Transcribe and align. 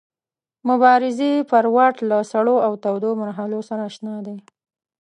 مبارزې 0.69 1.31
پر 1.51 1.65
واټ 1.75 1.95
له 2.09 2.17
سړو 2.31 2.55
او 2.65 2.71
تودو 2.83 3.09
مرحلو 3.21 3.59
سره 3.69 3.81
اشنا 3.89 4.15
دی. 4.25 4.37